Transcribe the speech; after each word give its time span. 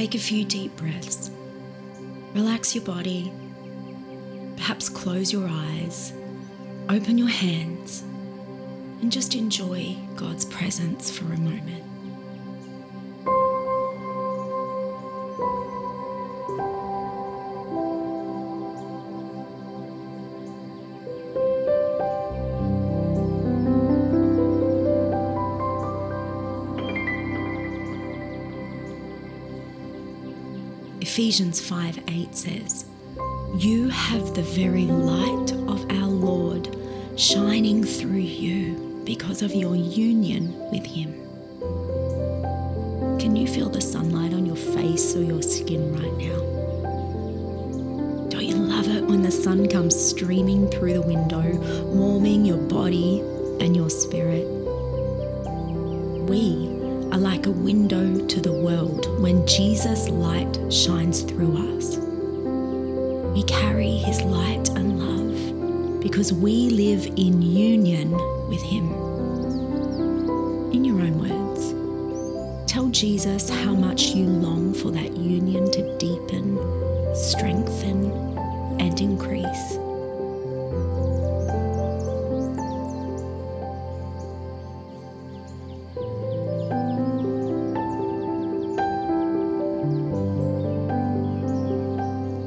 take 0.00 0.14
a 0.14 0.18
few 0.18 0.46
deep 0.46 0.74
breaths. 0.76 1.30
Relax 2.32 2.74
your 2.74 2.82
body. 2.84 3.30
Perhaps 4.56 4.88
close 4.88 5.30
your 5.30 5.46
eyes, 5.46 6.14
open 6.88 7.18
your 7.18 7.28
hands, 7.28 8.00
and 9.02 9.12
just 9.12 9.34
enjoy 9.34 9.94
God's 10.16 10.46
presence 10.46 11.10
for 11.10 11.26
a 11.26 11.36
moment. 11.36 11.89
Ephesians 31.20 31.60
5 31.60 31.98
8 32.08 32.34
says, 32.34 32.86
You 33.54 33.90
have 33.90 34.34
the 34.34 34.42
very 34.42 34.86
light 34.86 35.52
of 35.52 35.84
our 35.90 36.08
Lord 36.08 36.74
shining 37.14 37.84
through 37.84 38.20
you 38.20 39.02
because 39.04 39.42
of 39.42 39.54
your 39.54 39.76
union 39.76 40.58
with 40.70 40.86
Him. 40.86 41.12
Can 43.18 43.36
you 43.36 43.46
feel 43.46 43.68
the 43.68 43.82
sunlight 43.82 44.32
on 44.32 44.46
your 44.46 44.56
face 44.56 45.14
or 45.14 45.22
your 45.22 45.42
skin 45.42 45.92
right 45.92 46.16
now? 46.16 46.38
Don't 48.30 48.46
you 48.46 48.56
love 48.56 48.88
it 48.88 49.04
when 49.04 49.20
the 49.20 49.30
sun 49.30 49.68
comes 49.68 49.94
streaming 49.94 50.70
through 50.70 50.94
the 50.94 51.02
window, 51.02 51.52
warming 51.84 52.46
your 52.46 52.56
body 52.56 53.20
and 53.60 53.76
your 53.76 53.90
spirit? 53.90 54.46
We 56.30 56.79
are 57.12 57.18
like 57.18 57.46
a 57.46 57.50
window 57.50 58.24
to 58.26 58.40
the 58.40 58.52
world 58.52 59.20
when 59.20 59.44
Jesus' 59.46 60.08
light 60.08 60.58
shines 60.72 61.22
through 61.22 61.76
us. 61.76 61.96
We 63.34 63.42
carry 63.44 63.96
his 63.96 64.22
light 64.22 64.68
and 64.70 65.00
love 65.00 66.00
because 66.00 66.32
we 66.32 66.70
live 66.70 67.06
in 67.06 67.42
union 67.42 68.12
with 68.48 68.62
him. 68.62 68.92
In 70.72 70.84
your 70.84 71.00
own 71.00 71.18
words, 71.18 72.72
tell 72.72 72.88
Jesus 72.88 73.50
how 73.50 73.74
much 73.74 74.14
you 74.14 74.26
long 74.26 74.72
for 74.72 74.92
that 74.92 75.16
union 75.16 75.68
to 75.72 75.98
deepen, 75.98 76.58
strengthen, 77.14 78.12
and 78.78 79.00
increase. 79.00 79.78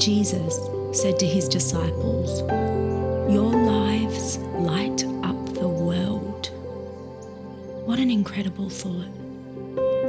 Jesus 0.00 0.58
said 0.98 1.18
to 1.18 1.26
his 1.26 1.46
disciples, 1.46 2.40
Your 3.30 3.52
lives 3.52 4.38
light 4.38 5.04
up 5.22 5.36
the 5.52 5.68
world. 5.68 6.46
What 7.84 7.98
an 7.98 8.10
incredible 8.10 8.70
thought. 8.70 9.12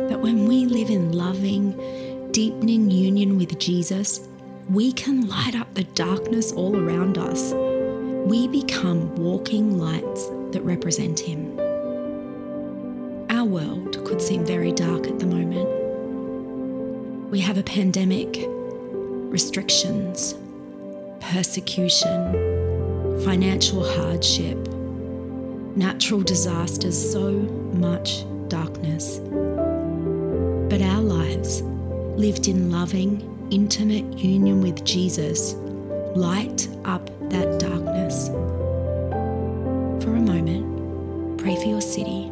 That 0.08 0.22
when 0.22 0.47
we 0.47 0.66
live 0.66 0.89
in 0.89 1.12
loving, 1.12 2.31
deepening 2.31 2.89
union 2.89 3.38
with 3.38 3.59
Jesus, 3.59 4.25
we 4.69 4.94
can 4.94 5.28
light 5.28 5.56
up 5.56 5.73
the 5.73 5.84
darkness 5.84 6.53
all 6.53 6.78
around 6.78 7.17
us. 7.17 7.52
We 7.52 8.47
become 8.47 9.14
walking 9.17 9.78
lights 9.78 10.30
that 10.52 10.62
represent 10.64 11.19
Him. 11.19 11.59
Our 13.30 13.44
world 13.44 14.06
could 14.06 14.22
seem 14.22 14.45
very 14.45 14.72
dark 14.72 15.08
at 15.08 15.19
the 15.19 15.25
moment. 15.25 15.69
We 17.30 17.42
have 17.42 17.58
a 17.58 17.64
pandemic 17.64 18.47
restrictions, 19.32 20.36
persecution, 21.22 22.34
financial 23.24 23.81
hardship, 23.96 24.58
natural 25.78 26.22
disasters, 26.22 27.12
so 27.12 27.31
much 27.31 28.25
darkness. 28.50 29.19
But 30.69 30.81
our 30.81 31.02
lives, 31.02 31.62
lived 31.62 32.50
in 32.50 32.72
loving, 32.72 33.47
intimate 33.52 34.19
union 34.19 34.62
with 34.62 34.84
Jesus, 34.84 35.53
light 36.13 36.68
up 36.84 37.06
that 37.30 37.58
darkness. 37.58 38.28
For 40.03 40.13
a 40.13 40.19
moment, 40.19 41.40
pray 41.40 41.56
for 41.56 41.69
your 41.69 41.80
city, 41.80 42.28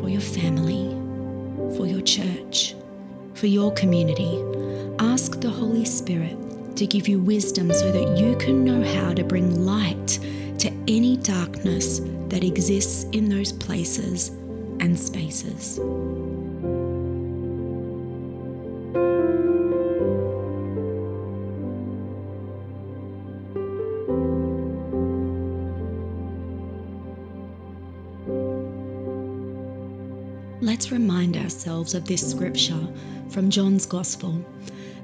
for 0.00 0.08
your 0.08 0.22
family, 0.22 0.88
for 1.76 1.86
your 1.86 2.00
church, 2.00 2.74
for 3.34 3.48
your 3.48 3.70
community 3.74 4.42
Ask 4.98 5.40
the 5.40 5.50
Holy 5.50 5.84
Spirit 5.84 6.36
to 6.76 6.86
give 6.86 7.06
you 7.06 7.18
wisdom 7.18 7.72
so 7.72 7.92
that 7.92 8.18
you 8.18 8.36
can 8.36 8.64
know 8.64 8.82
how 8.94 9.12
to 9.12 9.24
bring 9.24 9.64
light 9.64 10.18
to 10.58 10.72
any 10.88 11.18
darkness 11.18 12.00
that 12.28 12.42
exists 12.42 13.04
in 13.12 13.28
those 13.28 13.52
places 13.52 14.28
and 14.80 14.98
spaces. 14.98 15.78
Let's 30.62 30.90
remind 30.90 31.36
ourselves 31.36 31.94
of 31.94 32.06
this 32.06 32.28
scripture 32.30 32.86
from 33.28 33.50
John's 33.50 33.84
Gospel 33.84 34.42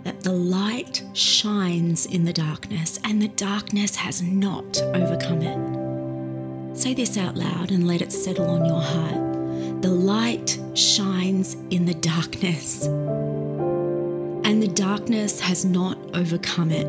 that 0.04 0.22
the 0.22 0.32
light 0.32 1.02
shines 1.12 2.06
in 2.06 2.24
the 2.24 2.32
darkness 2.32 2.98
and 3.04 3.20
the 3.22 3.28
darkness 3.28 3.96
has 3.96 4.22
not 4.22 4.80
overcome 4.94 5.42
it. 5.42 6.76
Say 6.76 6.94
this 6.94 7.16
out 7.16 7.36
loud 7.36 7.70
and 7.70 7.86
let 7.86 8.02
it 8.02 8.12
settle 8.12 8.48
on 8.50 8.64
your 8.64 8.80
heart. 8.80 9.82
The 9.82 9.90
light 9.90 10.58
shines 10.74 11.54
in 11.70 11.86
the 11.86 11.94
darkness, 11.94 12.86
and 12.86 14.62
the 14.62 14.68
darkness 14.68 15.40
has 15.40 15.64
not 15.64 15.98
overcome 16.14 16.70
it. 16.70 16.86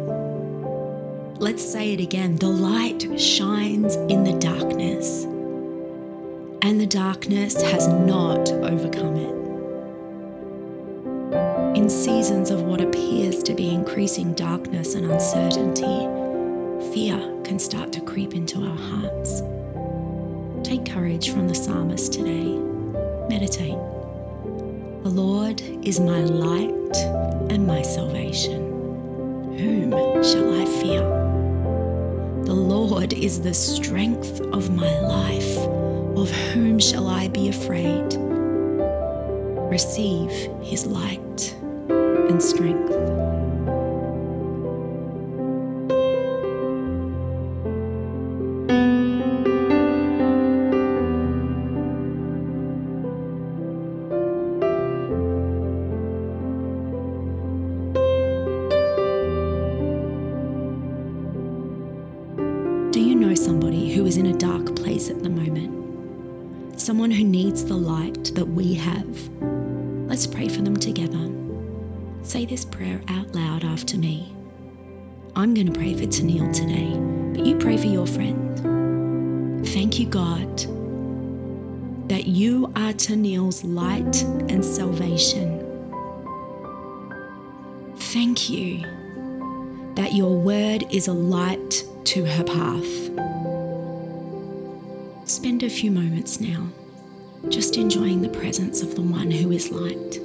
Let's 1.40 1.64
say 1.64 1.94
it 1.94 2.00
again. 2.00 2.38
The 2.38 2.48
light 2.48 3.20
shines 3.20 3.96
in 3.96 4.24
the 4.24 4.38
darkness, 4.40 5.24
and 6.62 6.80
the 6.80 6.88
darkness 6.88 7.62
has 7.62 7.88
not 7.88 8.50
overcome 8.52 9.18
it 9.18 9.43
in 11.76 11.90
seasons 11.90 12.52
of 12.52 12.62
what 12.62 12.80
appears 12.82 13.42
to 13.42 13.56
be 13.56 13.74
increasing 13.74 14.34
darkness 14.36 14.94
and 14.94 15.10
uncertainty, 15.10 15.82
fear 16.94 17.18
can 17.44 17.58
start 17.58 17.92
to 17.92 18.00
creep 18.02 18.36
into 18.36 18.64
our 18.64 18.78
hearts. 18.78 19.42
Take 20.64 20.86
courage 20.86 21.32
from 21.32 21.48
the 21.48 21.56
psalmist 21.56 22.14
today. 22.14 22.58
Meditate. 23.28 23.80
The 25.04 25.10
Lord 25.10 25.62
is 25.62 26.00
my 26.00 26.20
light 26.22 26.96
and 27.50 27.66
my 27.66 27.82
salvation. 27.82 29.58
Whom 29.58 29.92
shall 30.24 30.54
I 30.54 30.66
fear? 30.66 31.02
The 32.44 32.54
Lord 32.54 33.14
is 33.14 33.42
the 33.42 33.54
strength 33.54 34.42
of 34.54 34.70
my 34.76 35.00
life. 35.00 35.58
Of 36.18 36.30
whom 36.30 36.78
shall 36.78 37.08
I 37.08 37.30
be 37.30 37.50
afraid? 37.50 38.14
Receive 39.72 40.30
his 40.62 40.86
light 40.86 41.56
and 42.30 42.42
strength. 42.42 42.90
Do 62.92 63.00
you 63.00 63.16
know 63.16 63.34
somebody 63.34 63.94
who 63.94 64.06
is 64.06 64.18
in 64.18 64.28
a 64.28 64.34
dark 64.34 64.76
place 64.76 65.10
at 65.10 65.24
the 65.24 65.30
moment? 65.30 66.80
Someone 66.80 67.12
who 67.12 67.24
needs 67.24 67.66
the 67.66 67.76
light 67.76 68.36
that 68.36 68.46
we 68.46 68.76
have. 68.76 69.30
Let's 70.08 70.28
pray 70.28 70.48
for 70.48 70.62
them 70.62 70.78
together. 70.78 71.43
Say 72.24 72.46
this 72.46 72.64
prayer 72.64 73.02
out 73.10 73.36
loud 73.36 73.66
after 73.66 73.98
me. 73.98 74.34
I'm 75.36 75.54
going 75.54 75.68
to 75.68 75.78
pray 75.78 75.94
for 75.94 76.06
Tennille 76.06 76.54
today, 76.54 76.94
but 77.36 77.46
you 77.46 77.58
pray 77.58 77.76
for 77.76 77.88
your 77.88 78.08
friend. 78.08 79.68
Thank 79.68 80.00
you, 80.00 80.08
God, 80.08 80.58
that 82.08 82.26
you 82.26 82.68
are 82.78 82.94
Tennille's 82.94 83.66
light 83.66 84.24
and 84.50 84.64
salvation. 84.64 85.60
Thank 87.98 88.50
you 88.50 88.86
that 89.96 90.14
your 90.14 90.40
word 90.40 90.86
is 90.92 91.10
a 91.10 91.14
light 91.14 91.84
to 92.06 92.24
her 92.26 92.44
path. 92.46 93.10
Spend 95.28 95.62
a 95.64 95.70
few 95.70 95.92
moments 95.92 96.40
now 96.40 96.70
just 97.50 97.76
enjoying 97.76 98.22
the 98.22 98.30
presence 98.30 98.82
of 98.82 98.96
the 98.96 99.02
one 99.02 99.30
who 99.30 99.52
is 99.52 99.70
light. 99.72 100.22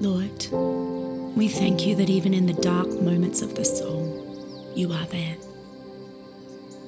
Spirit, 0.00 0.48
we 1.36 1.46
thank 1.46 1.86
you 1.86 1.94
that 1.96 2.08
even 2.08 2.32
in 2.32 2.46
the 2.46 2.54
dark 2.54 2.88
moments 2.88 3.42
of 3.42 3.54
the 3.54 3.66
soul, 3.66 4.72
you 4.74 4.90
are 4.92 5.04
there. 5.06 5.36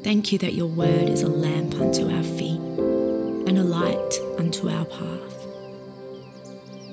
Thank 0.03 0.33
you 0.33 0.39
that 0.39 0.55
your 0.55 0.67
word 0.67 1.11
is 1.11 1.21
a 1.21 1.29
lamp 1.29 1.75
unto 1.75 2.11
our 2.11 2.23
feet 2.23 2.59
and 2.59 3.59
a 3.59 3.63
light 3.63 4.19
unto 4.39 4.71
our 4.71 4.87
path. 4.87 5.47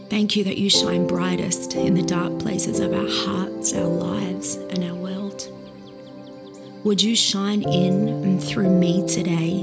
Thank 0.09 0.35
you 0.35 0.43
that 0.43 0.57
you 0.57 0.69
shine 0.69 1.07
brightest 1.07 1.75
in 1.75 1.93
the 1.93 2.03
dark 2.03 2.37
places 2.39 2.81
of 2.81 2.91
our 2.91 3.09
hearts, 3.09 3.73
our 3.73 3.87
lives, 3.87 4.55
and 4.55 4.83
our 4.83 4.95
world. 4.95 5.47
Would 6.83 7.01
you 7.01 7.15
shine 7.15 7.61
in 7.61 8.09
and 8.09 8.43
through 8.43 8.71
me 8.71 9.07
today? 9.07 9.61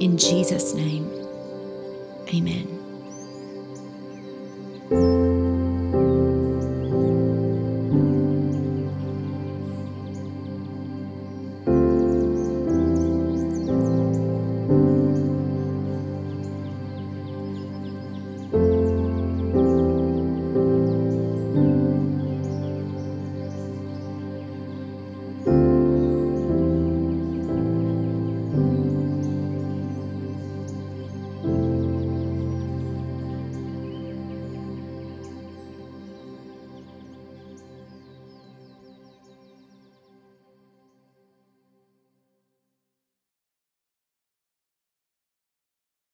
In 0.00 0.18
Jesus' 0.18 0.74
name, 0.74 1.08
amen. 2.34 2.77